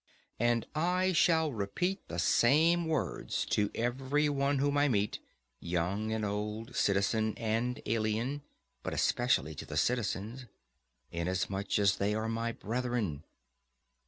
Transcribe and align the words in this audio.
And 0.39 0.65
I 0.73 1.13
shall 1.13 1.53
repeat 1.53 2.07
the 2.07 2.17
same 2.17 2.87
words 2.87 3.45
to 3.51 3.69
every 3.75 4.29
one 4.29 4.57
whom 4.57 4.75
I 4.75 4.87
meet, 4.87 5.19
young 5.59 6.11
and 6.11 6.25
old, 6.25 6.75
citizen 6.75 7.35
and 7.37 7.79
alien, 7.85 8.41
but 8.81 8.95
especially 8.95 9.53
to 9.53 9.65
the 9.67 9.77
citizens, 9.77 10.47
inasmuch 11.11 11.77
as 11.77 11.97
they 11.97 12.15
are 12.15 12.27
my 12.27 12.51
brethren. 12.51 13.21